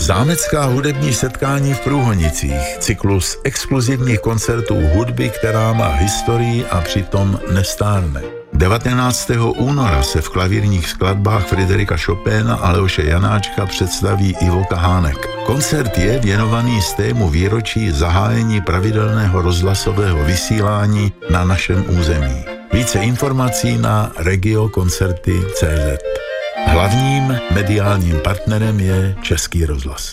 [0.01, 8.23] Zámecká hudební setkání v Průhonicích, cyklus exkluzivních koncertů hudby, která má historii a přitom nestárne.
[8.53, 9.31] 19.
[9.57, 15.29] února se v klavírních skladbách Friderika Chopina a Leoše Janáčka představí Ivo Kahánek.
[15.47, 22.45] Koncert je věnovaný z tému výročí zahájení pravidelného rozhlasového vysílání na našem území.
[22.73, 26.30] Více informací na regiokoncerty.cz.
[26.67, 30.11] Hlavním mediálním partnerem je Český rozhlas.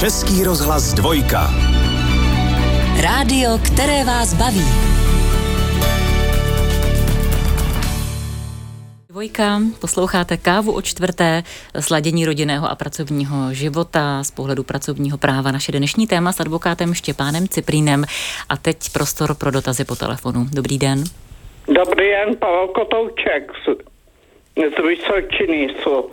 [0.00, 1.54] Český rozhlas dvojka.
[3.00, 4.64] Rádio, které vás baví.
[9.08, 11.42] Dvojka, posloucháte kávu o čtvrté,
[11.80, 15.52] sladění rodinného a pracovního života z pohledu pracovního práva.
[15.52, 18.04] Naše dnešní téma s advokátem Štěpánem Ciprínem
[18.48, 20.48] a teď prostor pro dotazy po telefonu.
[20.50, 21.04] Dobrý den.
[21.68, 23.76] Dobrý den, Pavel Kotouček z,
[24.56, 25.74] z Vysočiny.
[25.82, 26.10] jsou.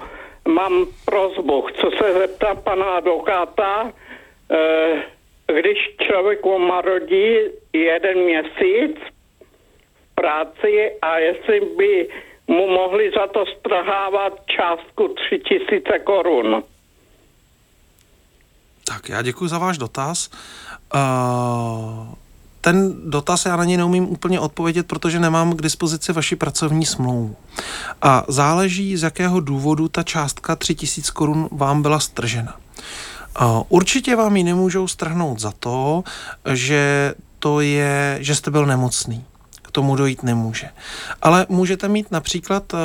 [0.48, 3.92] Mám prozbu, chci se zeptat pana advokáta,
[4.52, 5.04] eh,
[5.60, 7.36] když člověk umarodí
[7.74, 8.98] jeden měsíc
[10.12, 12.10] v práci a jestli by
[12.48, 16.64] mu mohli za to strhávat částku 3000 korun.
[18.88, 20.30] Tak já děkuji za váš dotaz.
[20.96, 22.15] Uh,
[22.66, 27.36] ten dotaz já na něj neumím úplně odpovědět, protože nemám k dispozici vaši pracovní smlouvu.
[28.02, 32.56] A záleží, z jakého důvodu ta částka 3000 korun vám byla stržena.
[33.70, 36.04] Určitě vám ji nemůžou strhnout za to,
[36.54, 39.26] že to je, že jste byl nemocný
[39.76, 40.70] tomu dojít nemůže.
[41.22, 42.80] Ale můžete mít například, uh,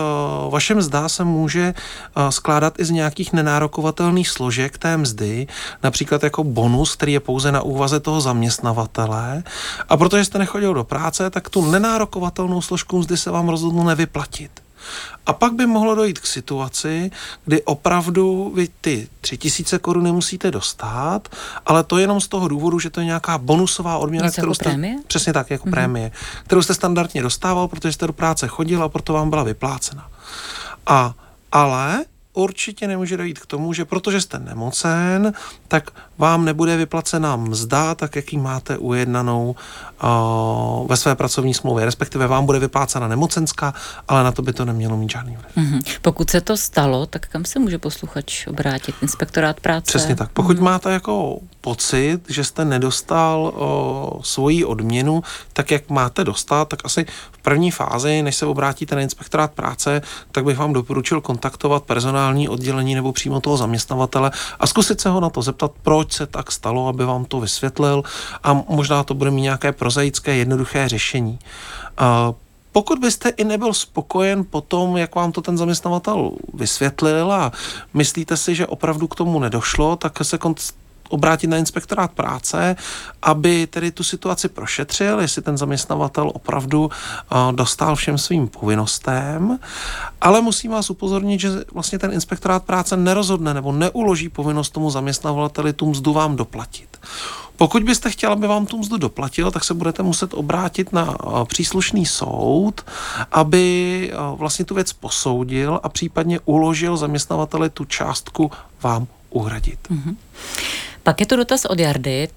[0.51, 5.47] vaše mzda se může uh, skládat i z nějakých nenárokovatelných složek té mzdy,
[5.83, 9.43] například jako bonus, který je pouze na úvaze toho zaměstnavatele.
[9.89, 14.51] A protože jste nechodil do práce, tak tu nenárokovatelnou složku mzdy se vám rozhodnu nevyplatit.
[15.27, 17.11] A pak by mohlo dojít k situaci,
[17.45, 21.29] kdy opravdu vy ty tři tisíce korun nemusíte dostat,
[21.67, 24.55] ale to jenom z toho důvodu, že to je nějaká bonusová odměna, Něco kterou jako
[24.55, 24.97] jste, prémie?
[25.07, 25.71] přesně tak, jako mm-hmm.
[25.71, 26.13] prémie,
[26.45, 30.09] kterou jste standardně dostával, protože jste do práce chodil a proto vám byla vyplácena.
[30.87, 31.15] A
[31.53, 35.33] ale určitě nemůže dojít k tomu, že protože jste nemocen,
[35.69, 39.57] tak vám nebude vyplacena mzda, tak jak ji máte ujednanou
[40.03, 43.75] uh, ve své pracovní smlouvě, respektive vám bude vyplácena nemocenská,
[44.09, 45.57] ale na to by to nemělo mít žádný vliv.
[45.57, 45.81] Mhm.
[46.03, 48.95] Pokud se to stalo, tak kam se může posluchač obrátit?
[49.03, 49.87] Inspektorát práce?
[49.87, 50.31] Přesně tak.
[50.33, 56.81] Pokud máte jako pocit, že jste nedostal o, svoji odměnu tak, jak máte dostat, tak
[56.85, 60.03] asi v první fázi, než se obrátíte na inspektorát práce,
[60.33, 64.31] tak bych vám doporučil kontaktovat personální oddělení nebo přímo toho zaměstnavatele
[64.61, 68.03] a zkusit se ho na to zeptat, proč se tak stalo, aby vám to vysvětlil
[68.43, 71.39] a možná to bude mít nějaké prozaické, jednoduché řešení.
[71.99, 72.33] A
[72.73, 77.53] pokud byste i nebyl spokojen po tom, jak vám to ten zaměstnavatel vysvětlil a
[77.95, 80.39] myslíte si, že opravdu k tomu nedošlo, tak se
[81.11, 82.77] obrátit na inspektorát práce,
[83.23, 89.59] aby tedy tu situaci prošetřil, jestli ten zaměstnavatel opravdu uh, dostal všem svým povinnostem.
[90.21, 95.73] Ale musím vás upozornit, že vlastně ten inspektorát práce nerozhodne nebo neuloží povinnost tomu zaměstnavateli
[95.73, 96.99] tu mzdu vám doplatit.
[97.61, 101.45] Pokud byste chtěl, aby vám tu mzdu doplatil, tak se budete muset obrátit na a,
[101.45, 102.81] příslušný soud,
[103.33, 108.51] aby a, vlastně tu věc posoudil a případně uložil zaměstnavateli tu částku
[108.83, 109.79] vám uhradit.
[109.91, 110.17] Mhm.
[111.11, 112.29] Pak je to dotaz od Jardy.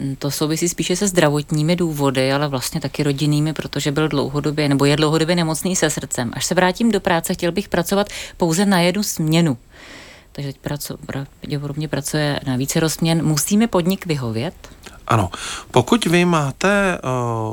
[0.00, 4.84] Mm, To souvisí spíše se zdravotními důvody, ale vlastně taky rodinnými, protože byl dlouhodobě nebo
[4.84, 6.30] je dlouhodobě nemocný se srdcem.
[6.34, 9.58] Až se vrátím do práce, chtěl bych pracovat pouze na jednu směnu.
[10.32, 10.60] Takže teď
[11.06, 13.26] pravděpodobně pracuje na více rozměn.
[13.26, 14.54] Musí mi podnik vyhovět?
[15.08, 15.30] Ano,
[15.70, 16.98] pokud vy máte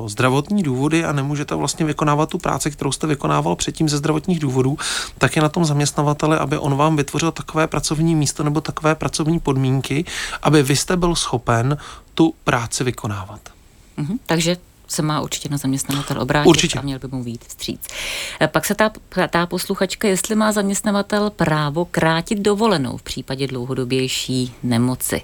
[0.01, 4.39] uh, zdravotní důvody a nemůžete vlastně vykonávat tu práci, kterou jste vykonával předtím ze zdravotních
[4.39, 4.77] důvodů,
[5.17, 9.39] tak je na tom zaměstnavateli, aby on vám vytvořil takové pracovní místo nebo takové pracovní
[9.39, 10.05] podmínky,
[10.41, 11.77] aby vy jste byl schopen
[12.13, 13.39] tu práci vykonávat.
[13.97, 14.19] Mhm.
[14.25, 16.79] Takže se má určitě na zaměstnavatel obrátit Určitě.
[16.79, 17.87] a měl by mu být vstříc.
[18.41, 18.91] E, Pak se ta,
[19.29, 25.21] ta posluchačka, jestli má zaměstnavatel právo krátit dovolenou v případě dlouhodobější nemoci.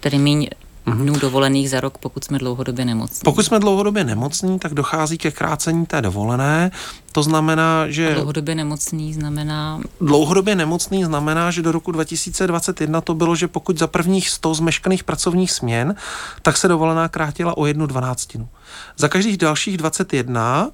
[0.00, 0.48] Tedy míň
[0.86, 3.20] dnů dovolených za rok, pokud jsme dlouhodobě nemocní.
[3.24, 6.70] Pokud jsme dlouhodobě nemocní, tak dochází ke krácení té dovolené.
[7.12, 8.14] To znamená, že...
[8.14, 9.80] Dlouhodobě nemocný znamená...
[10.00, 15.04] Dlouhodobě nemocný znamená, že do roku 2021 to bylo, že pokud za prvních 100 zmeškaných
[15.04, 15.94] pracovních směn,
[16.42, 18.48] tak se dovolená krátila o jednu dvanáctinu.
[18.96, 20.70] Za každých dalších 21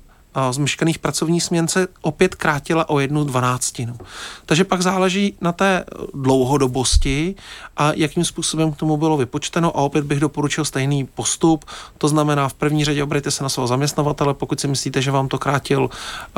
[0.51, 3.99] zmeškaných pracovních směn se opět krátila o jednu dvanáctinu.
[4.47, 7.35] Takže pak záleží na té dlouhodobosti
[7.77, 11.65] a jakým způsobem k tomu bylo vypočteno a opět bych doporučil stejný postup.
[11.99, 15.29] To znamená, v první řadě obrejte se na svého zaměstnavatele, pokud si myslíte, že vám
[15.29, 15.91] to krátil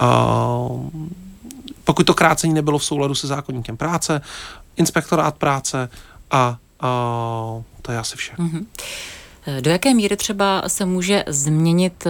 [0.03, 0.91] uh,
[1.85, 4.21] pokud to krácení nebylo v souladu se zákonníkem práce,
[4.77, 5.89] inspektorát práce
[6.31, 8.33] a uh, to je asi vše.
[8.39, 8.67] Mm-hmm.
[9.61, 12.05] Do jaké míry třeba se může změnit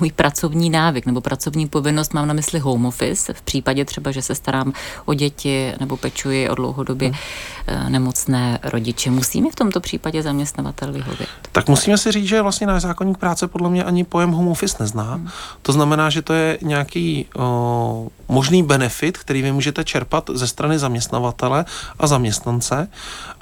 [0.00, 4.22] můj pracovní návyk nebo pracovní povinnost, mám na mysli home office, v případě třeba, že
[4.22, 4.72] se starám
[5.04, 7.92] o děti nebo pečuji o dlouhodobě hmm.
[7.92, 9.10] nemocné rodiče.
[9.10, 11.28] Musí mi v tomto případě zaměstnavatel vyhovět?
[11.52, 14.76] Tak musíme si říct, že vlastně náš zákonník práce podle mě ani pojem home office
[14.80, 15.14] nezná.
[15.14, 15.28] Hmm.
[15.62, 20.78] To znamená, že to je nějaký o, možný benefit, který vy můžete čerpat ze strany
[20.78, 21.64] zaměstnavatele
[21.98, 22.88] a zaměstnance.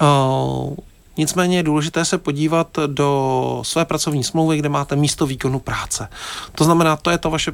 [0.00, 0.76] O,
[1.16, 6.08] Nicméně je důležité se podívat do své pracovní smlouvy, kde máte místo výkonu práce.
[6.54, 7.52] To znamená, to je to vaše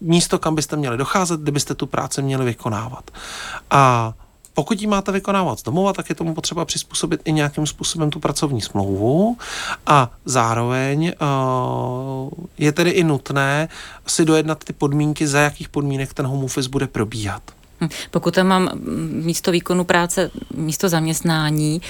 [0.00, 3.10] místo, kam byste měli docházet, kdybyste tu práci měli vykonávat.
[3.70, 4.14] A
[4.54, 8.20] pokud ji máte vykonávat z domova, tak je tomu potřeba přizpůsobit i nějakým způsobem tu
[8.20, 9.36] pracovní smlouvu
[9.86, 13.68] a zároveň uh, je tedy i nutné
[14.06, 17.42] si dojednat ty podmínky, za jakých podmínek ten home office bude probíhat.
[17.80, 18.70] Hm, pokud tam mám
[19.12, 21.80] místo výkonu práce, místo zaměstnání,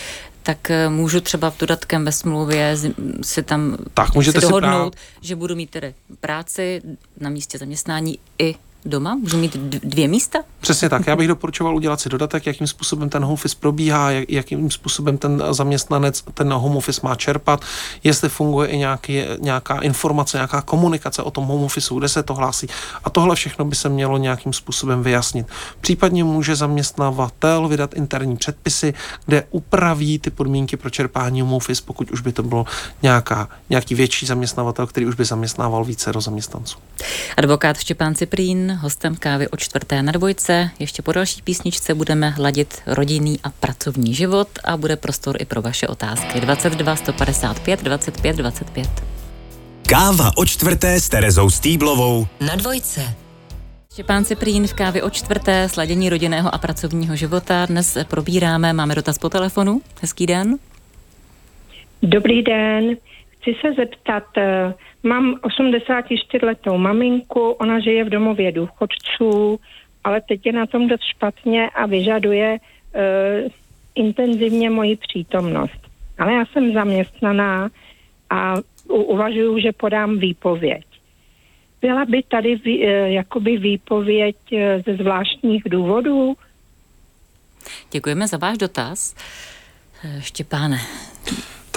[0.48, 2.76] tak eh, můžu třeba v dodatkem ve smlouvě
[3.22, 6.82] si tam tak, můžete si dohodnout, si že budu mít tedy práci
[7.20, 9.14] na místě zaměstnání i doma?
[9.14, 10.38] Můžu mít dvě místa?
[10.60, 11.06] Přesně tak.
[11.06, 15.18] Já bych doporučoval udělat si dodatek, jakým způsobem ten home office probíhá, jak, jakým způsobem
[15.18, 17.60] ten zaměstnanec ten home office má čerpat,
[18.04, 22.34] jestli funguje i nějaký, nějaká informace, nějaká komunikace o tom home office, kde se to
[22.34, 22.66] hlásí.
[23.04, 25.46] A tohle všechno by se mělo nějakým způsobem vyjasnit.
[25.80, 28.94] Případně může zaměstnavatel vydat interní předpisy,
[29.26, 32.66] kde upraví ty podmínky pro čerpání home office, pokud už by to bylo
[33.02, 36.78] nějaká, nějaký větší zaměstnavatel, který už by zaměstnával více do zaměstnanců.
[37.36, 40.70] Advokát Štěpán Ciprín, hostem kávy o čtvrté na dvojce.
[40.78, 45.62] Ještě po další písničce budeme hladit rodinný a pracovní život a bude prostor i pro
[45.62, 46.40] vaše otázky.
[46.40, 48.88] 22 155 25 25.
[49.88, 53.14] Káva o čtvrté s Terezou Stýblovou na dvojce.
[53.92, 57.66] Štěpán Ciprín v kávě o čtvrté, sladění rodinného a pracovního života.
[57.66, 59.80] Dnes probíráme, máme dotaz po telefonu.
[60.00, 60.58] Hezký den.
[62.02, 62.96] Dobrý den.
[63.40, 69.60] Chci se zeptat, eh, mám 84 letou maminku, ona žije v domově důchodců,
[70.04, 73.50] ale teď je na tom dost špatně a vyžaduje uh,
[73.94, 75.80] intenzivně moji přítomnost.
[76.18, 77.70] Ale já jsem zaměstnaná
[78.30, 78.54] a
[78.88, 80.84] uvažuju, že podám výpověď.
[81.80, 86.36] Byla by tady vý, uh, jakoby výpověď uh, ze zvláštních důvodů?
[87.90, 89.14] Děkujeme za váš dotaz.
[90.20, 90.78] Štěpáne,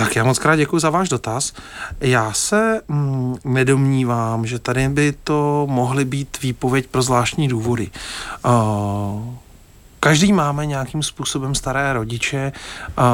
[0.01, 1.53] tak já moc krát děkuji za váš dotaz.
[1.99, 7.89] Já se mm, nedomnívám, že tady by to mohly být výpověď pro zvláštní důvody.
[8.45, 9.33] Uh,
[10.03, 12.51] Každý máme nějakým způsobem staré rodiče,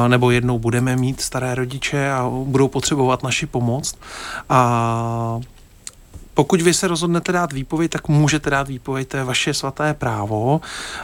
[0.08, 3.94] nebo jednou budeme mít staré rodiče a budou potřebovat naši pomoc.
[4.48, 5.40] A
[6.34, 10.60] pokud vy se rozhodnete dát výpověď, tak můžete dát výpověď, to je vaše svaté právo,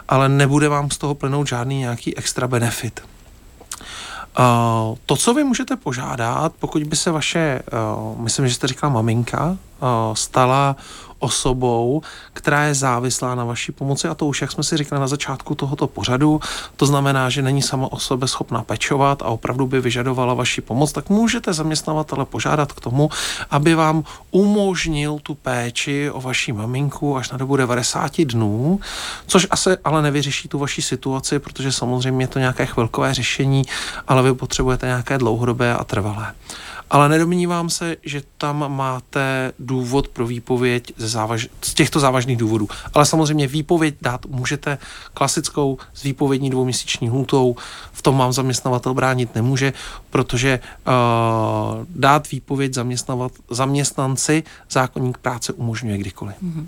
[0.08, 3.00] ale nebude vám z toho plynout žádný nějaký extra benefit.
[4.38, 7.62] Uh, to, co vy můžete požádat, pokud by se vaše,
[8.12, 9.56] uh, myslím, že jste říkala maminka,
[10.14, 10.76] stala
[11.24, 14.08] osobou, která je závislá na vaší pomoci.
[14.08, 16.40] A to už, jak jsme si říkali na začátku tohoto pořadu,
[16.76, 20.92] to znamená, že není sama o sobě schopná pečovat a opravdu by vyžadovala vaši pomoc,
[20.92, 23.10] tak můžete zaměstnavatele požádat k tomu,
[23.50, 28.80] aby vám umožnil tu péči o vaší maminku až na dobu 90 dnů,
[29.26, 33.62] což asi ale nevyřeší tu vaši situaci, protože samozřejmě je to nějaké chvilkové řešení,
[34.08, 36.34] ale vy potřebujete nějaké dlouhodobé a trvalé
[36.90, 41.48] ale nedomnívám se, že tam máte důvod pro výpověď ze závaž...
[41.62, 42.68] z těchto závažných důvodů.
[42.94, 44.78] Ale samozřejmě výpověď dát můžete
[45.14, 47.56] klasickou s výpovědní dvouměsíční hlutou,
[47.92, 49.72] v tom vám zaměstnavatel bránit nemůže,
[50.10, 56.36] protože uh, dát výpověď zaměstnavat, zaměstnanci zákonník práce umožňuje kdykoliv.
[56.42, 56.66] Mm-hmm.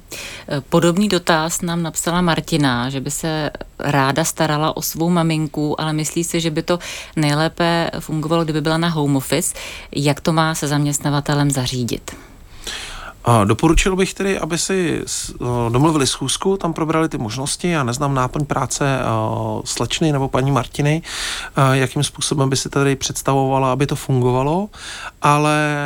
[0.68, 6.24] Podobný dotaz nám napsala Martina, že by se ráda starala o svou maminku, ale myslí
[6.24, 6.78] si, že by to
[7.16, 9.54] nejlépe fungovalo, kdyby byla na home office.
[10.06, 12.16] Jak to má se zaměstnavatelem zařídit?
[13.44, 15.04] Doporučil bych tedy, aby si
[15.68, 17.70] domluvili schůzku, tam probrali ty možnosti.
[17.70, 18.98] Já neznám náplň práce
[19.64, 21.02] slečny nebo paní Martiny,
[21.72, 24.68] jakým způsobem by si tady představovala, aby to fungovalo,
[25.22, 25.76] ale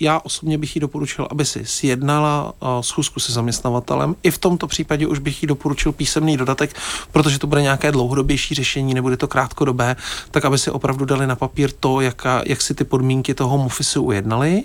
[0.00, 4.16] já osobně bych jí doporučil, aby si sjednala schůzku se zaměstnavatelem.
[4.22, 6.76] I v tomto případě už bych jí doporučil písemný dodatek,
[7.12, 9.96] protože to bude nějaké dlouhodobější řešení, nebude to krátkodobé,
[10.30, 13.98] tak aby si opravdu dali na papír to, jak, jak si ty podmínky toho office
[13.98, 14.64] ujednali.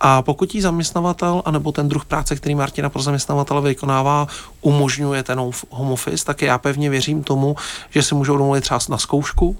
[0.00, 4.26] A pokud jí zaměstnavatel, anebo ten druh práce, který Martina pro zaměstnavatele vykonává,
[4.60, 5.38] umožňuje ten
[5.70, 7.56] home office, tak já pevně věřím tomu,
[7.90, 9.56] že si můžou domluvit třeba na zkoušku,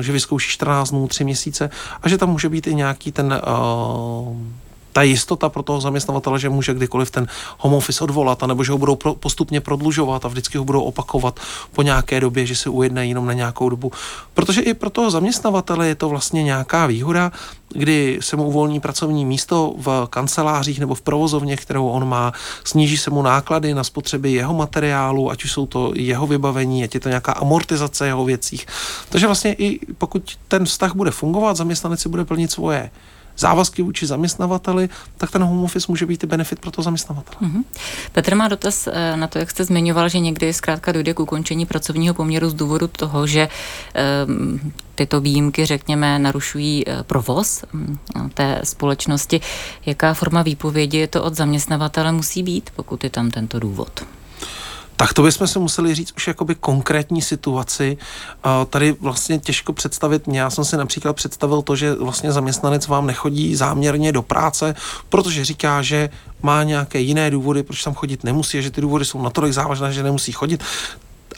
[0.00, 1.70] že vyzkouší 14 dnů, 3 měsíce
[2.02, 3.40] a že tam může být i nějaký ten
[4.94, 7.26] ta jistota pro toho zaměstnavatele, že může kdykoliv ten
[7.58, 11.40] home office odvolat, anebo že ho budou pro, postupně prodlužovat a vždycky ho budou opakovat
[11.72, 13.92] po nějaké době, že si ujednají jenom na nějakou dobu.
[14.34, 17.32] Protože i pro toho zaměstnavatele je to vlastně nějaká výhoda,
[17.68, 22.32] kdy se mu uvolní pracovní místo v kancelářích nebo v provozovně, kterou on má,
[22.64, 26.94] sníží se mu náklady na spotřeby jeho materiálu, ať už jsou to jeho vybavení, ať
[26.94, 28.66] je to nějaká amortizace jeho věcích.
[29.08, 32.90] Takže vlastně i pokud ten vztah bude fungovat, zaměstnanec si bude plnit svoje
[33.38, 37.50] závazky vůči zaměstnavateli, tak ten home office může být i benefit pro to zaměstnavatele.
[37.50, 37.64] Mm-hmm.
[38.12, 41.66] Petr má dotaz eh, na to, jak jste zmiňoval, že někdy zkrátka dojde k ukončení
[41.66, 43.48] pracovního poměru z důvodu toho, že
[44.26, 47.98] um, tyto výjimky, řekněme, narušují eh, provoz mm,
[48.34, 49.40] té společnosti.
[49.86, 54.04] Jaká forma výpovědi to od zaměstnavatele musí být, pokud je tam tento důvod?
[54.96, 57.96] Tak to bychom se museli říct už jakoby konkrétní situaci.
[58.70, 60.22] Tady vlastně těžko představit.
[60.32, 64.74] Já jsem si například představil to, že vlastně zaměstnanec vám nechodí záměrně do práce,
[65.08, 66.10] protože říká, že
[66.42, 69.92] má nějaké jiné důvody, proč tam chodit nemusí, a že ty důvody jsou natolik závažné,
[69.92, 70.62] že nemusí chodit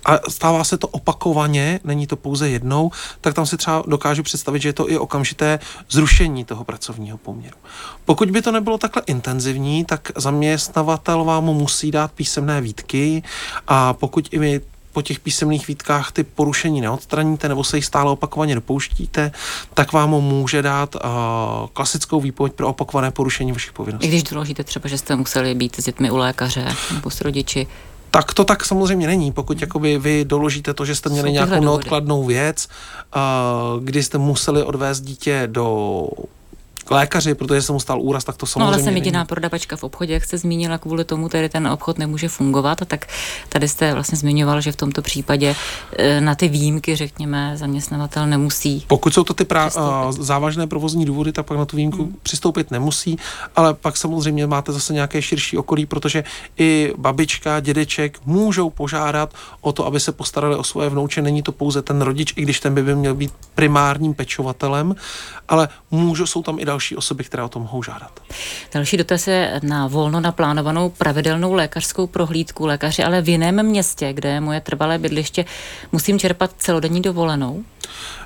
[0.06, 2.90] a stává se to opakovaně, není to pouze jednou,
[3.20, 5.58] tak tam si třeba dokážu představit, že je to i okamžité
[5.90, 7.56] zrušení toho pracovního poměru.
[8.04, 13.22] Pokud by to nebylo takhle intenzivní, tak zaměstnavatel vám musí dát písemné výtky
[13.68, 14.60] a pokud i vy
[14.92, 19.32] po těch písemných výtkách ty porušení neodstraníte nebo se jich stále opakovaně dopouštíte,
[19.74, 21.00] tak vám může dát uh,
[21.72, 24.06] klasickou výpověď pro opakované porušení vašich povinností.
[24.06, 27.66] I když doložíte třeba, že jste museli být s dětmi u lékaře nebo s rodiči,
[28.16, 29.32] tak to tak samozřejmě není.
[29.32, 32.68] Pokud jakoby vy doložíte to, že jste měli nějakou neodkladnou věc,
[33.16, 36.08] uh, kdy jste museli odvést dítě do
[36.86, 38.70] k lékaři, protože se mu stal úraz, tak to samozřejmě.
[38.70, 41.98] No ale jsem jediná prodavačka v obchodě, jak jste zmínila, kvůli tomu tedy ten obchod
[41.98, 42.82] nemůže fungovat.
[42.82, 43.06] A tak
[43.48, 45.54] tady jste vlastně zmiňoval, že v tomto případě
[45.98, 48.84] eh, na ty výjimky, řekněme, zaměstnavatel nemusí.
[48.86, 52.16] Pokud jsou to ty pra- závažné provozní důvody, tak pak na tu výjimku hmm.
[52.22, 53.18] přistoupit nemusí,
[53.56, 56.24] ale pak samozřejmě máte zase nějaké širší okolí, protože
[56.58, 61.22] i babička, dědeček můžou požádat o to, aby se postarali o svoje vnouče.
[61.22, 64.94] Není to pouze ten rodič, i když ten by, by měl být primárním pečovatelem,
[65.48, 68.20] ale můžou, jsou tam i další další osoby, které o to mohou žádat.
[68.74, 74.28] Další dotaz je na volno naplánovanou pravidelnou lékařskou prohlídku lékaři, ale v jiném městě, kde
[74.28, 75.44] je moje trvalé bydliště,
[75.92, 77.64] musím čerpat celodenní dovolenou?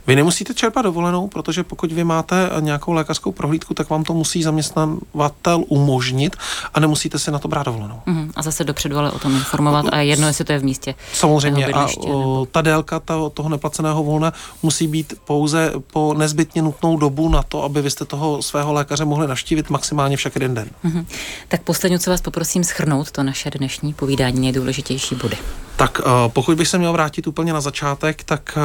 [0.07, 4.43] Vy nemusíte čerpat dovolenou, protože pokud vy máte nějakou lékařskou prohlídku, tak vám to musí
[4.43, 6.37] zaměstnavatel umožnit
[6.75, 8.01] a nemusíte si na to brát dovolenou.
[8.07, 8.31] Uh-huh.
[8.37, 10.95] A zase dopředu ale o tom informovat a jedno, jestli to je v místě.
[11.13, 11.67] Samozřejmě.
[11.67, 17.29] A o, ta délka toho, toho neplaceného volna musí být pouze po nezbytně nutnou dobu
[17.29, 20.69] na to, aby vy jste toho svého lékaře mohli navštívit maximálně však jeden den.
[20.85, 21.07] Uh-huh.
[21.49, 25.37] Tak posledně, co vás poprosím schrnout to naše dnešní povídání nejdůležitější body.
[25.81, 28.63] Tak uh, pokud bych se měl vrátit úplně na začátek, tak uh,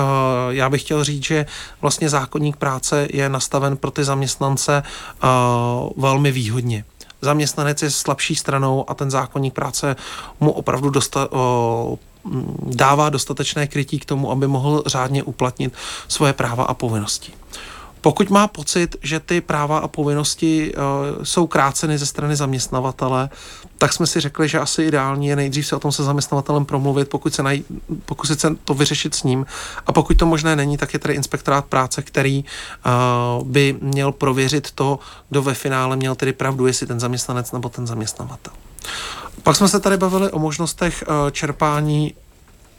[0.54, 1.46] já bych chtěl říct, že
[1.82, 4.84] vlastně zákonník práce je nastaven pro ty zaměstnance
[5.24, 6.86] uh, velmi výhodně
[7.22, 9.96] zaměstnanec je slabší stranou a ten zákonník práce
[10.40, 11.96] mu opravdu dosta, uh,
[12.76, 15.74] dává dostatečné krytí k tomu, aby mohl řádně uplatnit
[16.08, 17.34] svoje práva a povinnosti.
[18.02, 20.74] Pokud má pocit, že ty práva a povinnosti
[21.24, 23.30] jsou kráceny ze strany zaměstnavatele,
[23.78, 27.10] tak jsme si řekli, že asi ideální je nejdřív se o tom se zaměstnavatelem promluvit,
[27.10, 27.64] pokud se, naj,
[28.06, 29.46] pokusit se to vyřešit s ním.
[29.88, 32.46] A pokud to možné není, tak je tady inspektorát práce, který
[33.36, 37.70] uh, by měl prověřit to, kdo ve finále měl tedy pravdu, jestli ten zaměstnanec nebo
[37.70, 38.54] ten zaměstnavatel.
[39.44, 42.14] Pak jsme se tady bavili o možnostech uh, čerpání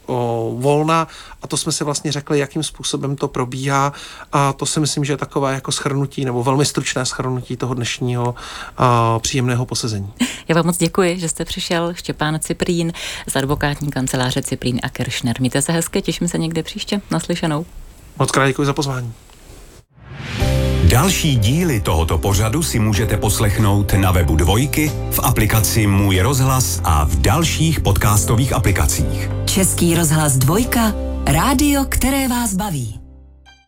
[0.07, 1.07] o, volna
[1.41, 3.93] a to jsme si vlastně řekli, jakým způsobem to probíhá
[4.31, 8.35] a to si myslím, že je takové jako schrnutí nebo velmi stručné schrnutí toho dnešního
[8.77, 10.13] a, příjemného posezení.
[10.47, 12.93] Já vám moc děkuji, že jste přišel, Štěpán Ciprín
[13.27, 15.35] z advokátní kanceláře Ciprín a Kiršner.
[15.39, 17.01] Mějte se hezky, těším se někde příště.
[17.11, 17.65] Naslyšenou.
[18.19, 19.13] Moc krát děkuji za pozvání.
[20.89, 27.05] Další díly tohoto pořadu si můžete poslechnout na webu Dvojky, v aplikaci Můj rozhlas a
[27.05, 29.29] v dalších podcastových aplikacích.
[29.45, 30.93] Český rozhlas Dvojka,
[31.25, 33.06] rádio, které vás baví.